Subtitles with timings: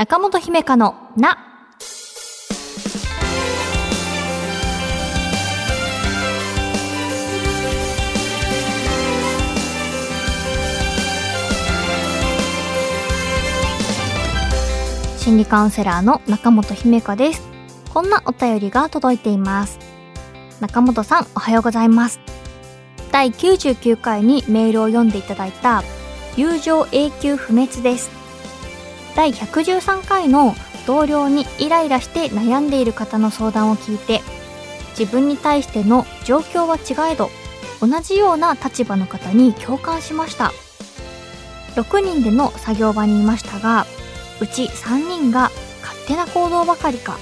[0.00, 1.36] 中本姫香のな。
[15.18, 17.42] 心理カウンセラーの中本姫香です。
[17.92, 19.78] こんなお便りが届いています。
[20.60, 22.20] 中本さん、おはようございます。
[23.12, 25.82] 第99回にメールを読んでいただいた
[26.38, 28.19] 友情永久不滅です。
[29.14, 30.54] 第113回の
[30.86, 34.22] 同僚にイライラして悩んでいる方の相談を聞いて
[34.98, 37.30] 自分に対しての状況は違えど
[37.80, 40.52] 同じような立場の方に共感しました。
[41.76, 43.86] 6人での作業場にいましたが
[44.40, 45.50] うち3人が
[45.82, 47.18] 勝手な行動ばかりか。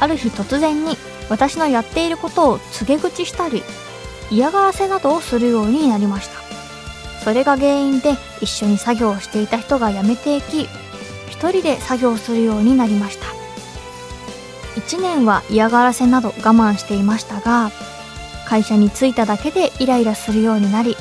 [0.00, 0.96] ある日突然に
[1.28, 3.62] 私のやっていることを告げ口したり
[4.30, 6.42] 嫌がらせなどをするようになりました。
[7.22, 10.68] それが原因で一緒に作業をしていた人が辞めていき
[11.42, 13.26] 一人で作業するようになりました。
[14.80, 17.72] 1年は嫌がらせなど我慢していましたが
[18.46, 20.96] 会社に着いただけでイライラするようになり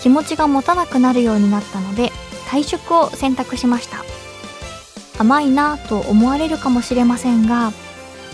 [0.00, 2.12] 気持ちが持たなくなるようになったので
[2.46, 4.04] 退職を選択しました。
[5.18, 7.72] 甘いなぁと思われるかもしれませんが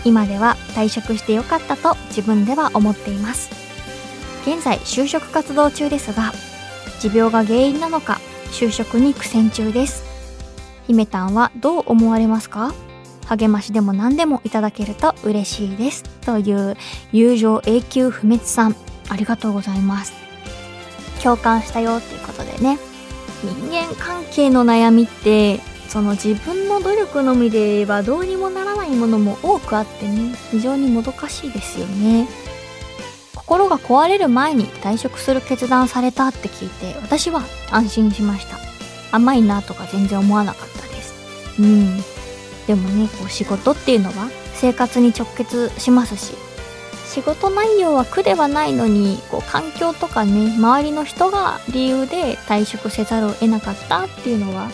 [0.03, 3.49] 今では退職してよかったと自分では思っています。
[4.45, 6.33] 現在就職活動中ですが
[6.99, 10.04] 持病が原因なのか就職に苦戦中です。
[10.87, 12.73] 姫たんはどう思われますか？
[13.27, 16.03] 励ましでも何でもいただけると嬉しいです。
[16.21, 16.77] という
[17.11, 18.75] 友情永久不滅さん、
[19.09, 20.13] ありがとうございます。
[21.23, 22.77] 共感したよっていうことでね。
[23.43, 32.27] 人間関係の悩みって、その自分の努力のみで言えばどうにもならないものも多くあってね、非常にもどかしいですよね。
[33.35, 38.57] 心が壊れる前に退職する決断されたって聞いて、私は安心しました。
[39.15, 40.74] 甘いなとか全然思わなかった。
[41.59, 41.97] うん。
[42.67, 46.35] でもね、こう仕事っていうのは生活に直結しますし、
[47.07, 54.69] 仕事内容は苦ではないのに、こう環境とかね、周りの人が理由で退職せざるを得なかったっていうのは、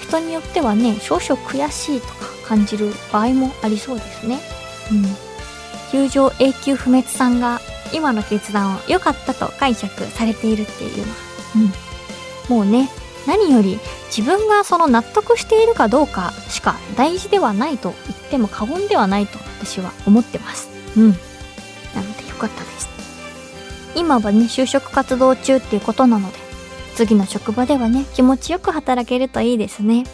[0.00, 2.14] 人によってはね、少々悔しいとか
[2.46, 4.40] 感じる場合もありそうですね。
[4.92, 5.04] うん。
[5.92, 7.60] 友情永久不滅さんが
[7.92, 11.08] 今の決断を良かったと解釈されているっていうのは、
[12.48, 12.56] うん。
[12.56, 12.90] もうね、
[13.26, 13.78] 何より
[14.14, 20.68] 自分がその納得しているかどうかしか大事ではないと言っても過言ではないと私は思ってます。
[20.96, 21.08] うん。
[21.08, 22.88] なのでよかったです。
[23.96, 26.38] 今はね、就職活動中っていうことなので、
[26.94, 30.04] 次の職場ではね、気持ちよく働けるといいですね。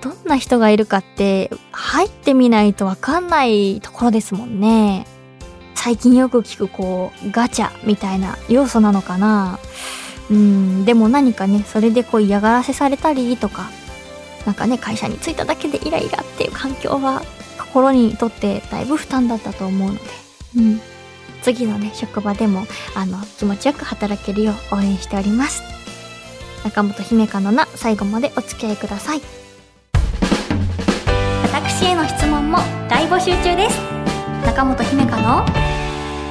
[0.00, 5.06] どんな人がいるかって、入ってみないとわかんないところですもんね。
[5.74, 9.58] 最近よく聞くこう、ガチャみたいな要素なのかな
[10.30, 13.70] うん、でも何かね、それでこう嫌がらせされたりとか、
[14.46, 17.22] なんかね、会社に着いただけでイライラっていう環境は、
[17.58, 20.00] 心にとってだいぶ負担だったと思うので、
[20.56, 20.80] うん。
[21.42, 25.62] 次のね、職場でも、あの、気持ちよく働けるよう応援しております。
[26.64, 29.20] 中本姫香のな、最後までお付き合いください。
[31.42, 32.58] 私への質問も
[32.88, 33.78] 大募集中です。
[34.46, 35.44] 中本姫香の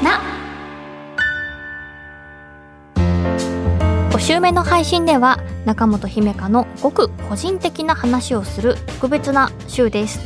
[0.03, 0.32] な、
[4.13, 10.19] 5週目の配信では中本姫香のごく個人的な話をする特別な週です。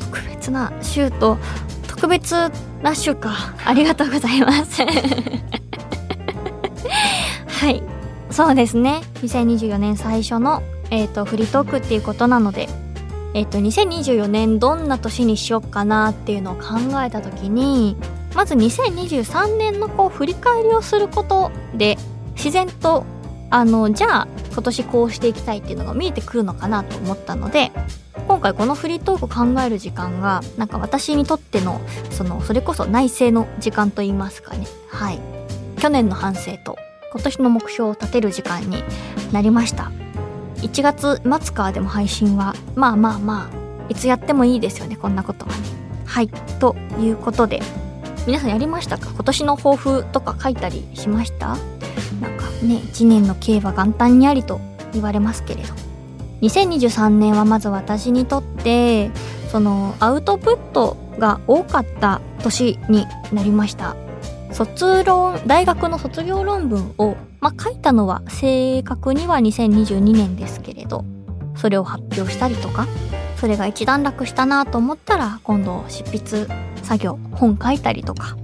[0.00, 1.38] 特別な週と
[1.86, 2.50] 特別
[2.82, 3.54] な週か。
[3.64, 4.82] ありがとうございます。
[7.46, 7.84] はい。
[8.32, 9.02] そうですね。
[9.22, 12.68] 2024年最初の、えー、とフリートークっていうことなので
[13.32, 17.96] えっ、と2024年どんな年にしよっかなっていうのを考えた時に
[18.34, 21.96] まず2023年のこう振り返りをすることで
[22.34, 23.04] 自然と
[23.50, 27.70] あのじゃあ今年こうしていきたいっていうのが見えてくるのかなと思ったので
[28.26, 31.80] 今回このフリートーク考える時間がなんか私にとっての
[32.10, 34.66] そのそれこそ内省の時間と言いますかね。
[34.88, 35.20] はい。
[35.78, 36.76] 去年の反省と
[37.12, 38.82] 今年の目標を立てる時間に
[39.32, 39.92] なりました。
[40.56, 43.56] 1月末からでも配信はまあまあまあ
[43.90, 45.58] いつやってもいいですよねこんなことはね。
[46.06, 46.28] はい。
[46.58, 47.60] ということで
[48.26, 49.10] 皆さんやりましたか？
[49.10, 51.58] 今年の抱負とか書いたりしました？
[52.20, 54.60] なんかね、一年の計は元旦にありと
[54.92, 55.74] 言われますけれど。
[56.42, 59.10] 2023年はまず私にとって、
[59.50, 63.96] そのアウトプットが多かった年になりました。
[64.52, 71.04] 卒論、大学の卒業論文を、まあ、書いたのは正確には2022年ですけれど、
[71.56, 72.86] それを発表したりとか、
[73.36, 76.46] それが一段落したなと思ったら、今度執筆
[76.82, 78.36] 作業、本書いたりとか、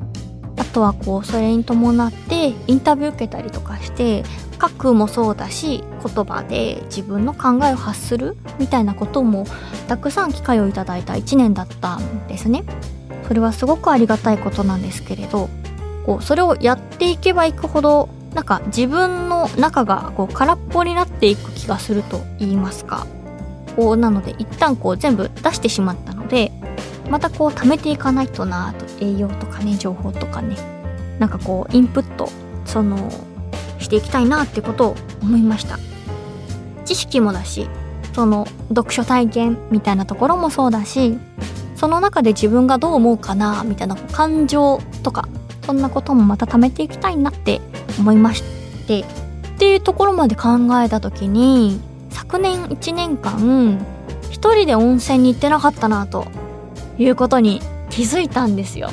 [0.71, 4.23] とはこうそれに伴ってインタビュー受けたりとかして
[4.61, 9.47] 書くもそうだし言葉で自分の考えを発するみたいなことも
[9.89, 12.65] たくさん機会をいただいた1年だったんですね。
[13.27, 15.49] それはすごくありがたいことなんですけれど
[16.05, 23.07] こうそれをやっていけばいくほどなんか自分の中がこう空っぽになっていく気がすると言いますか
[23.77, 26.51] こうなので一旦こう全部出してしまったので
[27.11, 30.57] またこう貯めていかないとなと栄養とかね情報とかね。
[31.19, 32.31] なんかこうインプット
[32.65, 33.11] その
[33.79, 35.79] していきたいなってことを思いました。
[36.85, 37.69] 知識もだし
[38.15, 41.19] その読書体験みたいなところもそうだし
[41.77, 45.29] その中で自分がどう思うかなみたいな感情とか
[45.65, 47.61] そんなこともまた貯めていきたいなって
[47.99, 49.01] 思いまして。
[49.01, 49.05] っ
[49.61, 50.51] ていうところまで考
[50.83, 53.79] えた時に昨年1年間
[54.31, 56.27] 一人で温泉に行ってなかったなと
[57.03, 57.61] いうことに
[57.91, 58.91] 気づいたんですよ。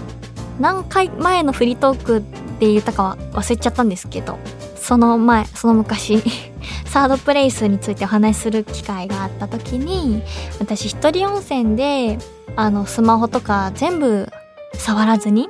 [0.59, 4.39] 何回前のフリートークって言ったかは忘れちゃったんですけど
[4.75, 6.23] その前その昔
[6.85, 10.23] サードプレイスについてお話しする機会があった時に
[10.59, 12.17] 私一人温泉で
[12.55, 14.29] あのスマホとか全部
[14.73, 15.49] 触らずに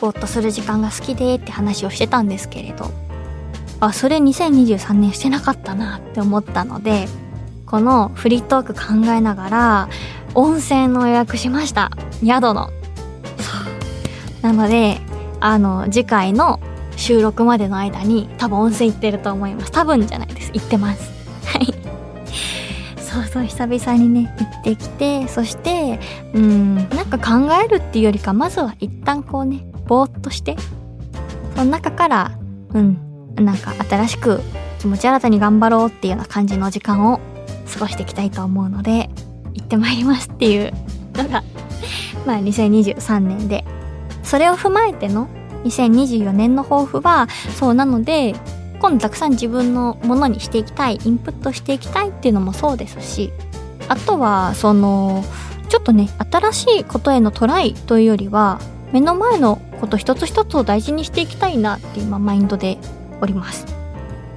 [0.00, 2.90] ぼーっとする時間が好きでって話をしてたんですけれど
[3.80, 7.08] あそれ2023年してなかったなって思ったので
[7.74, 9.88] このフリートーク考えながら
[10.36, 11.90] 温泉の予約しました。
[12.24, 12.70] 宿の。
[14.42, 15.00] なので
[15.40, 16.60] あの次回の
[16.94, 19.72] 収録までの間に多分温泉行ってると思います。
[19.72, 20.52] 多分じゃないです。
[20.54, 21.10] 行ってます。
[21.46, 21.74] はい。
[22.96, 25.98] そうそう久々にね行ってきてそして
[26.32, 30.54] うんなんか考えるっていうよりかまずは一旦こうねぼーっとして
[31.56, 32.38] その中から
[32.72, 34.40] うんなんか新しく
[34.78, 37.18] 気持ち新たに頑張ろうっていうような感じの時間を
[37.72, 39.10] 過ごしていきたいと思うので
[39.54, 40.72] 行ってまいりますっていう
[41.14, 41.42] のが
[42.26, 43.64] まあ2023年で。
[44.24, 45.28] それを踏まえての
[45.64, 48.34] 2024年の抱負はそうなので
[48.80, 53.32] 今度たくさん自分のものにしていきたいインプットしていきたいっていうのもそうですし
[53.88, 55.24] あとはその
[55.68, 58.58] ちょっとね新しいことへのトライというよりは
[58.92, 62.78] 目の前のこと一つ一つを大事にしていきたいなっていう、マインドで
[63.20, 63.66] おります。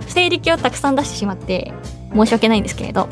[0.08, 1.74] 西暦をたくさん出してしまって
[2.14, 3.08] 申し訳ないんですけれど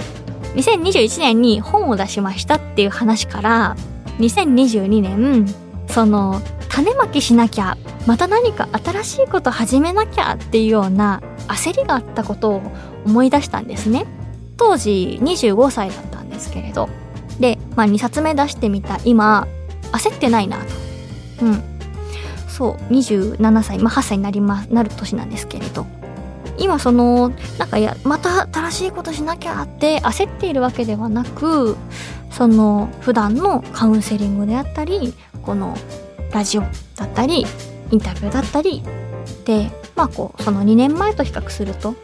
[0.55, 3.75] 2021年に本を出しましたっていう話から
[4.19, 5.45] 2022年
[5.87, 12.61] その種まきしなきゃまた何か新しいこと始めなきゃっていうような焦りがあったことを
[13.05, 14.05] 思い出したんですね。
[14.57, 16.89] 当時25歳だったんですけれど。
[17.39, 18.99] で、まあ、2冊目出してみた。
[19.05, 19.47] 今
[19.91, 20.65] 焦ってないなと。
[21.45, 21.63] うん。
[22.47, 25.85] そう27歳まあ8歳になりまなる年なんですけれど。
[26.57, 31.75] 今そのなんかやまた新しいことしなきゃって焦っているわけではなく
[32.31, 35.75] その普段のカウンセリングであったりこの
[36.31, 36.61] ラジオ
[36.95, 37.45] だったり
[37.91, 38.83] インタビューだったり
[39.45, 41.95] でまあこうその2年前と比較すると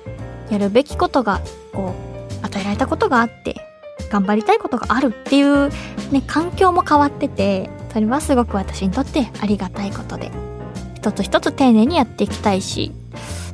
[0.50, 1.42] やるべきことが
[1.74, 1.94] こ
[2.42, 3.56] う与えられたことがあって
[4.09, 5.69] 頑張りたいことがあるっていう
[6.12, 10.31] ね環境も変わっててそれはすごく私にとってありがたいことで
[10.95, 12.92] 一つ一つ丁寧にやっていきたいし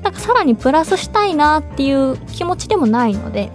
[0.04, 3.52] なんかさらにプラスしたいなっていう気持ちでもないので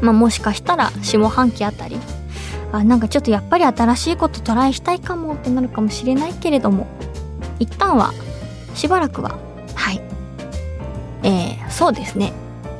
[0.00, 1.98] まあもしかしたら下半期あたり
[2.72, 6.86] あなんかちょっとやっぱり新しいことトライしたいかもってなるかもしれないけれども
[7.58, 8.12] 一旦は
[8.74, 9.38] しばらくは
[9.74, 10.00] はい。
[11.22, 12.32] えー、そうですね。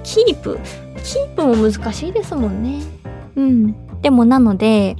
[0.03, 0.59] キープ。
[1.03, 2.83] キープも難しいですもんね。
[3.37, 4.01] うん。
[4.01, 4.97] でもなので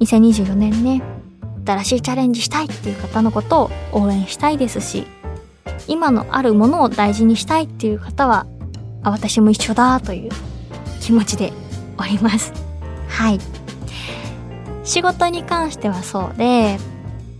[0.00, 1.02] 2024年ね
[1.64, 5.06] 新しいチャレンジしたいっていう方のことを応援したいですし
[5.86, 8.46] 今のあるものを大事にしたいっていう方は
[9.02, 10.30] あ私も一緒だという
[11.00, 11.52] 気持ちで
[11.98, 12.52] おります。
[13.08, 13.38] はい。
[14.84, 16.78] 仕事に関してはそうで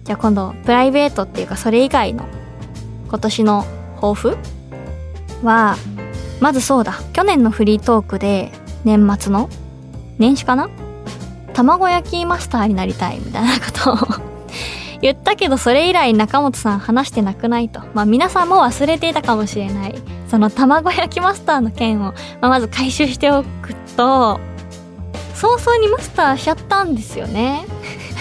[0.05, 2.27] じゃあ今度プライベートっていうかそれ以外の
[3.09, 3.65] 今年の
[3.97, 4.37] 抱負
[5.43, 5.77] は
[6.41, 7.01] まずそうだ。
[7.13, 8.53] 去年のフリートークで
[8.85, 9.49] 年末の
[10.19, 10.69] 年始かな？
[11.55, 14.28] 卵焼きマスターになりたいみたいなことを
[15.01, 17.81] 言ったけどそれ以来中本さん話してなくないと。
[17.95, 19.95] まあ皆さんも忘れていたかもしれない。
[20.29, 24.41] その卵焼きマスターの件を、まあ、まず回収しておくと、
[25.35, 27.65] 早々にマスターしちゃったんですよね。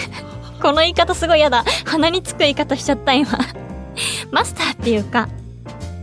[0.62, 1.64] この言い方すごい嫌だ。
[1.84, 3.38] 鼻につく言い方しちゃった今。
[4.30, 5.28] マスターっていうか、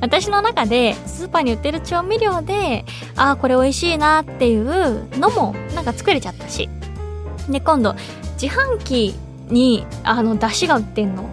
[0.02, 6.70] 私の中でスーパーに売ってる調味料で、ああ、これ美味しいなっていうのもなんか作れちゃったし。
[7.50, 7.96] で、今度、
[8.40, 9.16] 自販機
[9.50, 11.24] に、あの、出汁が売ってんの？
[11.24, 11.28] っ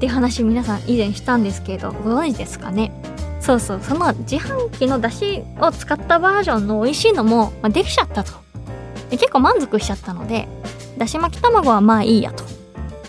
[0.00, 2.92] て話皆さん以前したんですけど、ご存知ですかね？
[3.40, 8.32] そうそう、その自販機の出汁を使ったバージョンの美味しいのも、まあ、できちゃったと。
[9.10, 10.48] で結構満足しちゃったので、
[10.98, 12.44] だし巻き卵はまあいいやと。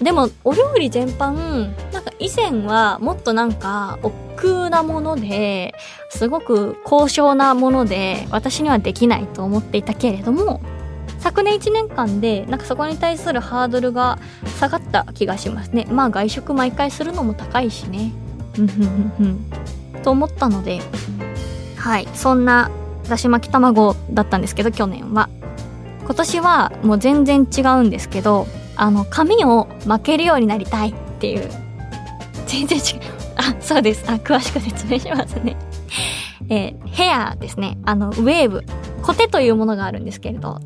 [0.01, 5.73] でもお料理全般なんか以前はもっとなんか億劫なもので
[6.09, 10.59] すごく高尚なもので私にはできないと思っていたけれども
[11.25, 14.19] 昨年1年間でなんかそこに対するハードルが
[14.59, 15.87] 下がった気がしますね。
[15.89, 18.13] まあ外食毎回するのも高いしね。
[18.59, 19.45] うんふんふん
[19.93, 20.01] ふん。
[20.03, 20.81] と思ったので
[21.77, 22.07] はい。
[22.13, 22.69] そんな
[23.09, 25.27] だし巻き卵だったんですけど去年は。
[26.03, 31.49] 今年はもう全然違うんですけどあの髪を巻けるようになりたいっていう。
[32.45, 32.83] 全然違う。
[33.37, 34.05] あそうです。
[34.07, 35.57] あ詳しく説明しますね。
[36.49, 37.79] えー、ヘアですね。
[37.83, 38.63] あのウェーブ。
[39.01, 40.61] コテというものがあるんですけれど。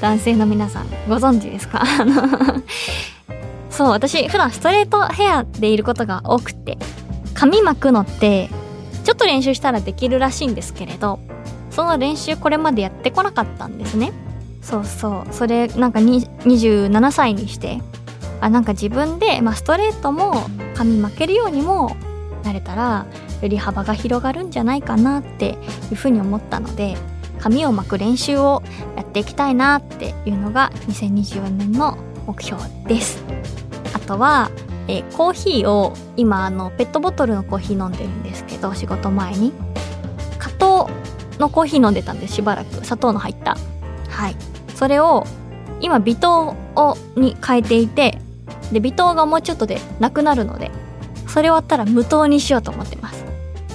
[0.00, 1.82] 男性の皆さんご存知ですか？
[3.70, 6.78] そう私普段ストレートヘアでいることが多くて
[7.34, 8.48] 髪巻くのって
[9.04, 11.20] ちょっと練習したらできるらしいんですけれど
[11.70, 14.12] その練習これまでやってこなかったんですね。
[14.62, 15.32] そうそう。
[15.32, 17.80] それなんか27歳にして
[18.40, 20.34] あなんか自分で、まあ、ストレートも
[20.74, 21.96] 髪巻けるようにも
[22.44, 23.06] なれたら
[23.40, 25.56] より幅が広がるんじゃないかなって
[25.90, 26.96] いうふうに思ったので
[27.38, 28.62] 髪を巻く練習を
[28.96, 33.22] やっていきたいなっていうのが2024年の目標です。
[33.94, 34.50] あとは、
[34.86, 39.52] えー、コーヒーを今あのペットボトルのコーヒー飲んでるんですけど仕事前に。
[40.38, 40.88] 加糖
[41.38, 43.56] のコーヒー飲んでたんでしばらく砂糖の入った。
[44.08, 44.36] はい。
[44.74, 45.24] それを
[45.80, 48.18] 今微糖をに変えていて
[48.72, 50.70] で微糖がもうちょっとでなくなるので
[51.26, 53.24] それ終わったら無糖にしようと思ってます。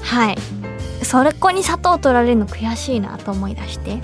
[0.02, 0.38] はい。
[1.04, 4.00] それこに砂糖取られるの悔しいなと思い出して。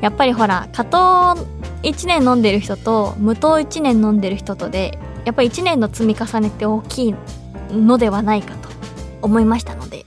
[0.00, 1.36] やっぱりほら加糖
[1.82, 7.14] 1年飲んでる人と無糖1年飲んでる人とでやっぱり1年の積み重ねって大きい
[7.72, 8.68] のではないかと
[9.22, 10.06] 思いましたので。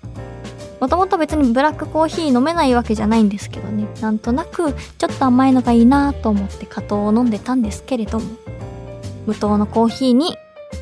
[0.80, 3.88] もともと別にブラックコーヒー飲めないわけじゃないんですけどね。
[4.02, 8.26] なんとなくちょっと甘いのがいいなと思って加糖を飲んでたんですけれども
[9.28, 10.36] 無糖のコーヒーに、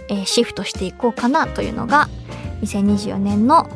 [0.08, 2.08] えー、シフトしていこうかなというのが
[2.62, 3.70] 2024年の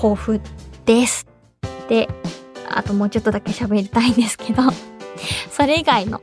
[0.00, 0.40] 抱負
[0.86, 1.26] です。
[1.88, 2.08] で、
[2.68, 4.62] あともうちょっとだけ喋りたいんですけど
[5.50, 6.20] それ以外の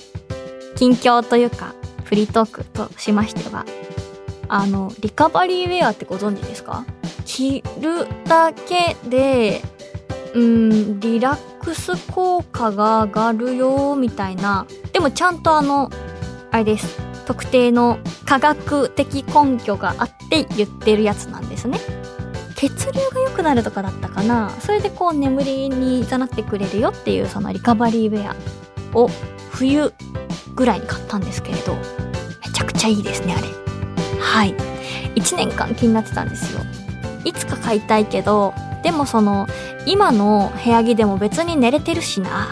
[0.75, 1.73] 近況というか
[2.05, 3.65] フリートークとしましては
[4.47, 6.85] あのリカバリーウェアってご存知ですか？
[7.25, 9.61] 着るだけで、
[10.33, 14.65] うん、リラックス効果が上がるよ、みたいな。
[14.93, 15.91] でもちゃんとあの、
[16.51, 16.97] あれです。
[17.25, 21.81] 特定の科学的根拠があって言ってるやつなんですね。
[22.57, 24.49] 血流が良くなるとかだったかな。
[24.59, 29.09] それでこう眠りにざなってくれるよっていうそのリカバリーウェアを
[29.51, 29.93] 冬
[30.55, 33.47] ぐらいに買ったんですけれどめちゃくちゃいいですねあれ。
[34.19, 34.55] はい。
[35.15, 36.61] 1年間気になってたんですよ。
[37.23, 39.47] いつか買いたいけどでもその
[39.85, 42.49] 今の部屋着でも別に寝れてるしな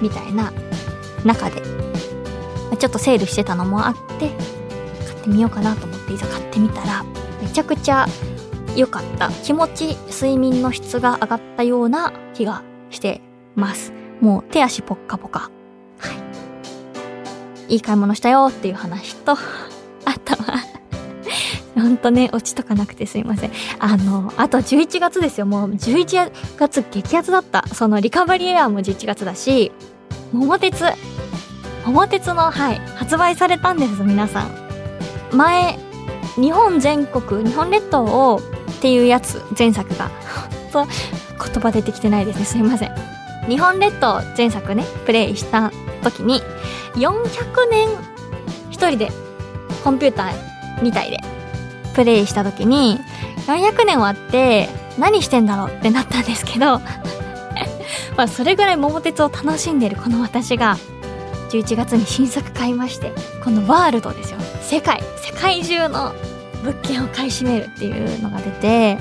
[0.00, 0.52] みたいな
[1.24, 1.62] 中で
[2.78, 4.30] ちょっとセールしてたのもあって
[5.06, 7.04] 買ってみようかなと思っていざ買ってみたら
[7.40, 8.06] めちゃくちゃ
[8.76, 13.20] 良かった気持ち睡眠の質が上がったような気がして
[13.54, 15.50] ますもう手足ポッカポカ
[15.98, 16.12] は
[17.68, 19.32] いいい買い物したよっていう話と
[20.04, 20.72] あとは
[21.74, 23.50] ほんとね、オチとかなくてすいません。
[23.78, 25.46] あの、あと11月ですよ。
[25.46, 27.66] もう11月激アツだった。
[27.68, 29.72] そのリカバリーエアーも11月だし、
[30.32, 30.84] 桃鉄。
[31.86, 34.50] 桃鉄の、はい、発売されたんです、皆さん。
[35.32, 35.78] 前、
[36.36, 38.40] 日本全国、日本列島を
[38.82, 40.10] っていうやつ、前作が。
[40.72, 42.44] と、言葉出てきてないですね。
[42.44, 42.94] すいません。
[43.48, 45.70] 日本列島前作ね、プレイした
[46.02, 46.42] 時に、
[46.96, 47.88] 400年
[48.70, 49.12] 一人で
[49.84, 51.18] コンピューターみたいで
[51.94, 52.98] プレイした時に
[53.46, 56.80] 400年終わって何してんだろうってなったんですけど
[58.16, 60.76] まあそれぐらい桃鉄を楽しんでるこの私が
[61.50, 63.12] 11月に新作買いまして
[63.44, 66.14] このワールドですよ世界世界中の
[66.62, 68.98] 物件を買い占めるっていうのが出て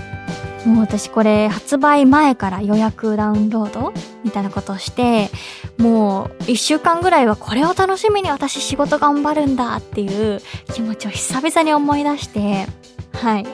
[0.66, 5.30] もう私これ発売前から予約ダウンロードみたいなことをして
[5.78, 10.40] もう一週間ぐらいはこれを楽しみに私仕事頑張るんだっていう
[10.74, 12.68] 気持ちを久々に思い出して
[13.14, 13.46] はい。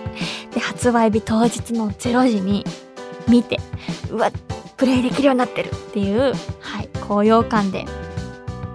[0.53, 2.65] で発売日当日の0時に
[3.27, 3.57] 見て
[4.09, 4.31] うわ
[4.75, 7.85] プレイできるようになってるっていうはい高揚感で。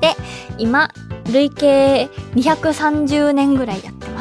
[0.01, 0.17] で
[0.59, 0.91] 今
[1.31, 4.12] 累計230年ぐらいやって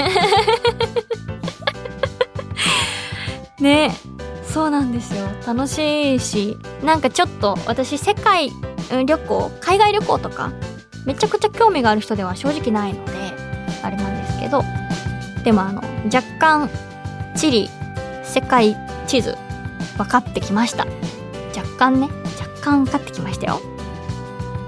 [3.60, 3.94] ね
[4.44, 5.28] そうなんですよ。
[5.46, 8.50] 楽しいしなんかちょっと私世界
[9.06, 10.50] 旅行海外旅行とか
[11.06, 13.12] めちゃくちゃ興味がある人では正直ないので
[13.82, 14.64] あれなんですけど
[15.44, 16.68] でもあの若干
[17.36, 17.70] 地理
[18.24, 18.76] 世界
[19.06, 19.36] 地図
[19.96, 20.86] 分かってきました。
[21.56, 23.60] 若干ね若干分かってきましたよ。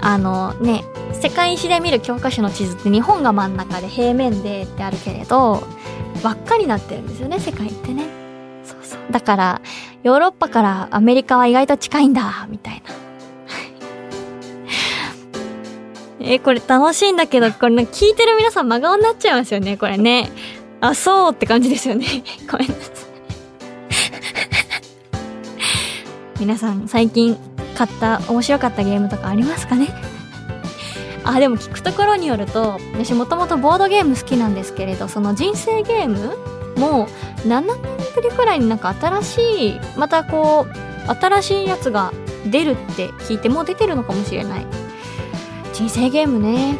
[0.01, 0.83] あのね
[1.23, 5.63] 世界史で見る教科書の地図って日本が真ん中で平面でってあるけれど
[6.21, 8.03] 輪っかになってるんですよね世界ってね。
[8.65, 8.99] そうそう。
[9.09, 9.61] だから
[10.03, 12.91] ヨーロッパからアメリカは意外と近いんだみたいな。
[16.27, 20.29] えこれ楽しいんだけどこれ聞いてる皆さん真顔になっちゃいますよねこれね。
[20.81, 22.05] あそうって感じですよね。
[22.51, 22.83] ごめんなさい。
[26.41, 27.37] 皆さん最近
[27.77, 30.12] 買った面白かったゲームとかありますかね？
[31.23, 36.37] あでも聞くところによると私もともとボードゲーム好きなんですけれどその人生ゲーム
[36.77, 37.07] も
[37.45, 37.77] 7年
[38.15, 42.13] ぶりくらいになんか新しいまたこう新しいやつが
[42.49, 44.65] 出るって聞いてもう出てるのかもしれない。
[45.73, 46.77] 人生ゲームね。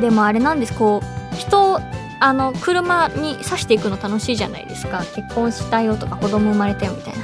[0.00, 0.74] でもあれなんです。
[0.74, 1.80] こう人
[2.20, 5.04] あの車に刺していくの楽しいじゃないですか。
[5.14, 7.20] 結婚したよとか子供生まれたよみたいな。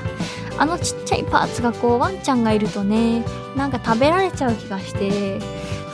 [0.58, 3.24] あのちっちゃいパーツがこうワンちゃんがいるとね
[3.56, 5.38] なんか食べられちゃう気がして。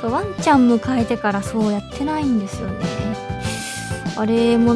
[0.00, 2.85] そうワンちゃん迎えてからそうやってないんですよね。
[4.17, 4.75] あれも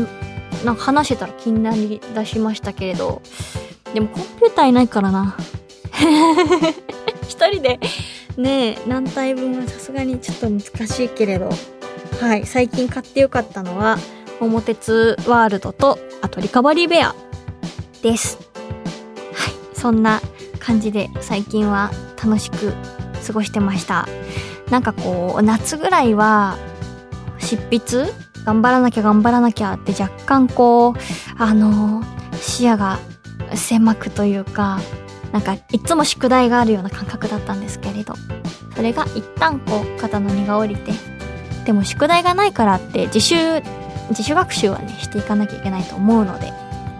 [0.64, 3.22] なんか話してたら気になりだしましたけれど。
[3.92, 5.36] でもコンピューターいないからな。
[7.28, 7.80] 一人で
[8.36, 11.50] ねえ何体分はさすがにちょっと難しいけれど。
[12.20, 13.98] はい最近買ってよかったのは
[14.40, 17.14] 桃鉄ワールドとあとリカバリーベア
[18.02, 18.38] です。
[19.34, 20.20] はいそんな
[20.58, 21.90] 感じで最近は
[22.22, 22.74] 楽しく
[23.26, 24.06] 過ごしてました
[24.70, 26.56] なんかこう夏ぐらいは
[27.38, 28.12] 執筆
[28.44, 30.94] 頑張らなきゃ頑張らなきゃって若干こう
[31.38, 32.02] あの
[32.40, 32.98] 視野が
[33.54, 34.80] 狭くというか
[35.32, 38.14] なんかいつも宿題があるような感覚だったんですけれど
[38.74, 40.92] それが一旦こう肩の荷が下りて
[41.64, 43.36] でも宿題がないからって自習
[44.10, 46.50] 自主学習はねしていかなきゃいけないと思うので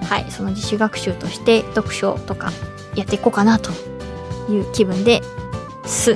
[0.05, 2.53] はいその自主学習として読書とか
[2.95, 3.71] やっていこうかなと
[4.51, 5.23] いう気分で
[5.85, 6.15] す。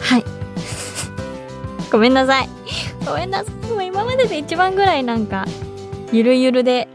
[0.00, 0.39] はい。
[1.90, 2.48] ごめんなさい。
[3.04, 3.54] ごめんなさい。
[3.70, 5.44] もう今までで一番ぐらいなんか
[6.12, 6.88] ゆるゆるで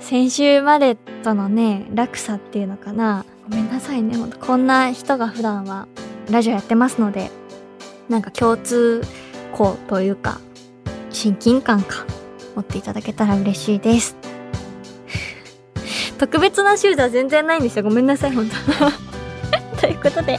[0.00, 3.24] 先週までとのね落差っていうのかな。
[3.48, 4.16] ごめんなさいね。
[4.40, 5.86] こんな人が普段は
[6.30, 7.30] ラジオやってますので
[8.08, 9.02] なんか共通
[9.52, 10.40] 項というか
[11.10, 12.06] 親近感か
[12.54, 14.16] 持っていただけたら嬉しいです。
[16.18, 17.84] 特別な週じゃ全然ないんですよ。
[17.84, 19.80] ごめんなさい本当。
[19.80, 20.38] ということで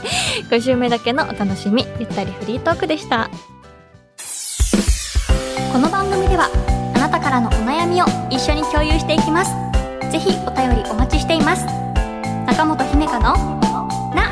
[0.49, 3.29] 5週目だけのお楽しみゆったりフリートークでした。
[5.75, 6.49] この番組では
[6.95, 9.51] あなたからのお悩みを一緒に共有していきます。
[10.09, 11.65] ぜひお便りお待ちしています。
[12.47, 13.35] 中本姫香の
[14.15, 14.31] な。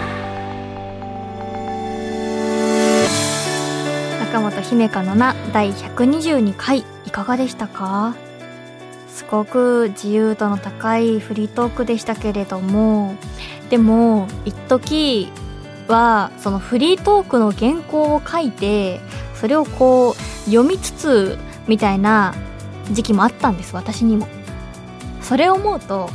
[4.21, 8.15] 中本姫香のな第122回いかがでしたか？
[9.09, 13.17] すごく自由度の高いフリートークでしたけれども
[13.69, 15.29] でも一時
[15.89, 19.01] はそのフリートークの原稿を書いて
[19.35, 22.33] それをこう読みつつみたいな
[22.91, 24.27] 時期もあったんです私にも。
[25.21, 26.09] それを思うと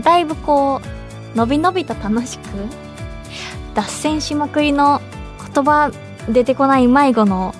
[0.00, 0.80] だいぶこ
[1.34, 2.42] うのびのびと楽しく
[3.74, 5.00] 脱線しまくりの
[5.54, 5.90] 言葉
[6.28, 7.52] 出てこない迷子の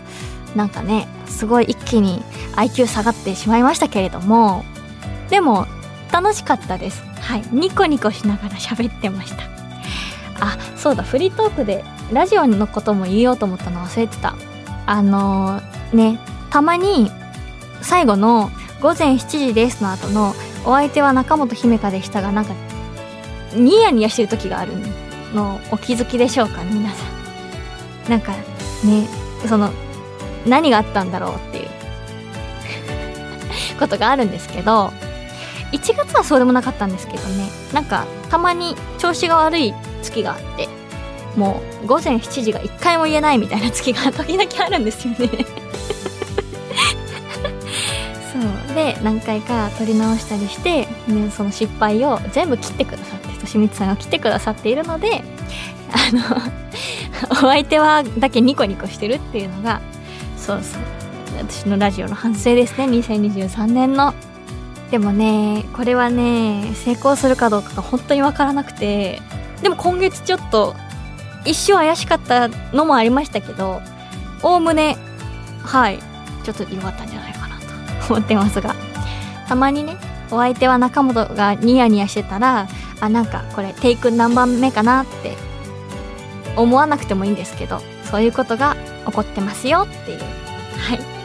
[0.54, 2.22] なんかねすごい一気に
[2.54, 4.64] IQ 下がってしまいましたけれども
[5.30, 5.66] でも
[6.12, 7.02] 楽しかったです。
[7.20, 7.42] はい。
[7.52, 9.42] ニコニコしながら喋ってました。
[10.40, 11.02] あそうだ。
[11.02, 14.34] フリートークでラジオのことも言おうと思ったの忘れてた。
[14.86, 16.18] あのー、ね
[16.50, 17.10] たまに
[17.82, 22.54] 最後の「午前7時です」の後の「お相手は中本姫香でした」がなんか
[23.54, 24.72] ニヤニヤしてる時がある
[25.34, 25.60] の。
[25.70, 27.04] お気づきでしょうか皆さ
[28.06, 28.10] ん。
[28.10, 28.32] なんか
[28.82, 29.06] ね
[29.46, 29.70] その
[30.46, 31.68] 何があったんだろうっていう。
[33.78, 34.92] ことがあるんですけど
[35.72, 37.48] 1月はそうでもなかったんですけどね。
[37.72, 40.68] なんかたまに調子が悪い月があって
[41.36, 45.28] もう午前7時が1回も言えないみたいな月が時々あるんですよね。
[48.94, 55.22] で何回か撮り直したりして、ね、その失敗を全部切ってくださってとしみつさんが来てくださっているので
[55.92, 56.42] あの
[57.30, 59.80] お相手はだけニコニコしてるっていうのが
[60.36, 60.82] そうそう
[61.38, 62.86] 私のラジオの反省ですね。
[62.86, 64.12] 2023年の。
[64.90, 69.20] でもねこれはね成功するかどうかが本当にわからなくて
[69.62, 70.74] でも今月ちょっと
[71.44, 73.82] 一瞬怪しかったのもありましたけど
[74.42, 74.96] おおむね
[75.62, 75.98] はい
[76.42, 77.27] ちょっと良かったんじゃない
[78.08, 78.74] 思ってますが。
[79.48, 79.96] たまにね
[80.30, 82.68] お相手は中本がニヤニヤしてたら
[83.00, 85.36] あなんかこれテイク何番目かなって
[86.54, 90.18] 思わなくてもいいんですけどそういうことが起こってますよっていう。
[90.18, 91.18] はい。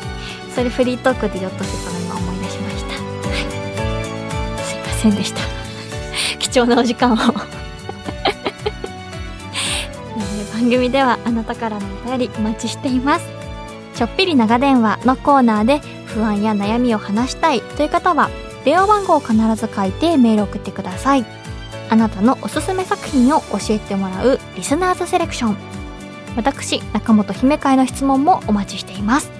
[0.54, 3.00] それフリートークで言おうとしてたの今思い出しました、は
[4.62, 5.40] い、すいませんでした。
[6.38, 7.16] 貴重なお時間を。
[10.54, 13.26] 番組ではあなたからのお便りお待ちしています。
[13.96, 15.82] ちょっぴり長電話のコーナーで
[16.14, 18.30] 不安や悩みを話したいという方は
[18.64, 21.26] 電話番号を必ず書いてメール送ってください。
[21.90, 25.58] あなたのおすすめ作品を教えてもらうリスナーズセレクション。
[26.36, 29.32] 私中本姫会の質問もお待ちしています。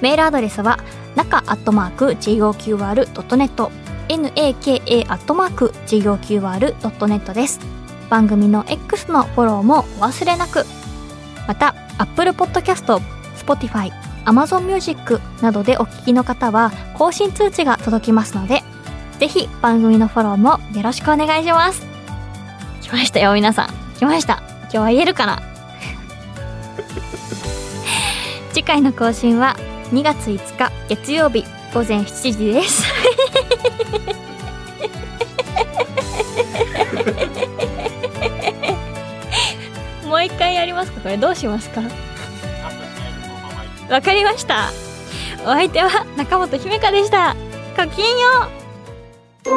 [0.00, 0.78] メールアドレスは
[1.14, 3.70] 中アットマーク GOQR.net
[4.08, 7.60] naka アットマーク GOQR.net です。
[8.08, 10.64] 番組の X のフォローもお忘れなく。
[11.46, 13.00] また Apple Podcast、
[13.36, 13.92] Spotify、
[14.24, 18.62] Amazon Music などでお聞きの方は更新通知が届きますので
[19.18, 21.86] ぜひ番組のフォローもよろしくお願いします。
[22.80, 23.68] 来ましたよ皆さん。
[23.98, 24.42] 来ました。
[24.62, 25.40] 今日は言えるかな？
[28.52, 29.54] 次回の更新は
[29.92, 32.82] 2月5日月曜日午前7時です。
[40.06, 41.00] もう一回やりますか？
[41.00, 41.82] これどうしますか？
[43.92, 44.70] わかりました。
[45.42, 47.36] お相手は中本姫香でした。
[47.76, 49.50] ごきげんよう。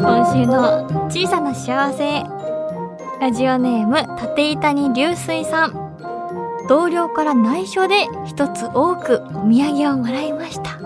[0.00, 2.24] 今週の小さな幸せ。
[3.20, 3.98] ラジオネーム
[4.36, 6.66] 立板に流水さん。
[6.68, 10.80] 同僚から内緒で一つ多くお土産をもらいました。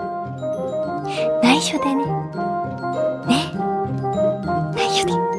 [1.43, 2.05] 内緒でね。
[3.27, 3.55] ね。
[4.75, 5.30] 内緒で。